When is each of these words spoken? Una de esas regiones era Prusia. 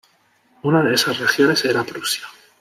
Una 0.63 0.81
de 0.81 0.95
esas 0.95 1.19
regiones 1.19 1.63
era 1.63 1.83
Prusia. 1.83 2.25